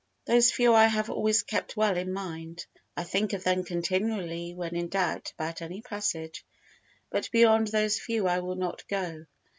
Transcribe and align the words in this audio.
Those 0.25 0.51
few 0.51 0.73
I 0.73 0.87
have 0.87 1.11
always 1.11 1.43
kept 1.43 1.77
well 1.77 1.95
in 1.95 2.11
mind. 2.11 2.65
I 2.97 3.03
think 3.03 3.33
of 3.33 3.43
them 3.43 3.63
continually 3.63 4.55
when 4.55 4.75
in 4.75 4.87
doubt 4.87 5.31
about 5.37 5.61
any 5.61 5.83
passage, 5.83 6.43
but 7.11 7.29
beyond 7.31 7.67
those 7.67 7.99
few 7.99 8.25
I 8.25 8.39
will 8.39 8.55
not 8.55 8.87
go. 8.87 9.27